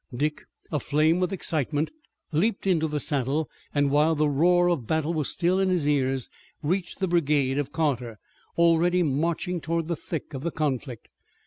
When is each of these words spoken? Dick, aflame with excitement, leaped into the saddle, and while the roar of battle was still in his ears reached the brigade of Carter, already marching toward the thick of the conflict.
Dick, 0.15 0.45
aflame 0.71 1.19
with 1.19 1.31
excitement, 1.31 1.91
leaped 2.31 2.65
into 2.65 2.87
the 2.87 2.99
saddle, 2.99 3.47
and 3.71 3.91
while 3.91 4.15
the 4.15 4.27
roar 4.27 4.67
of 4.67 4.87
battle 4.87 5.13
was 5.13 5.29
still 5.29 5.59
in 5.59 5.69
his 5.69 5.87
ears 5.87 6.27
reached 6.63 6.97
the 6.97 7.07
brigade 7.07 7.59
of 7.59 7.71
Carter, 7.71 8.17
already 8.57 9.03
marching 9.03 9.61
toward 9.61 9.87
the 9.87 9.95
thick 9.95 10.33
of 10.33 10.41
the 10.41 10.49
conflict. 10.49 11.07